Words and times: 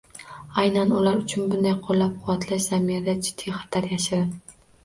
Aynan 0.61 0.93
ular 0.99 1.19
uchun 1.25 1.51
bunday 1.51 1.75
qo‘llab-quvvatlash 1.89 2.67
zamirida 2.73 3.17
jiddiy 3.29 3.57
xatar 3.59 3.93
yashirin. 3.95 4.37